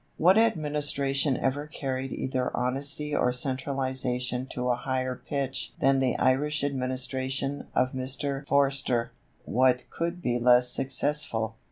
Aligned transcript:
What 0.17 0.35
administration 0.35 1.37
ever 1.37 1.67
carried 1.67 2.11
either 2.11 2.49
honesty 2.57 3.15
or 3.15 3.31
centralization 3.31 4.47
to 4.47 4.69
a 4.69 4.75
higher 4.75 5.15
pitch 5.29 5.73
than 5.79 5.99
the 5.99 6.15
Irish 6.17 6.63
administration 6.63 7.67
of 7.75 7.91
Mr. 7.91 8.43
Forster? 8.47 9.11
What 9.45 9.83
could 9.91 10.19
be 10.19 10.39
less 10.39 10.69
successful? 10.71 11.55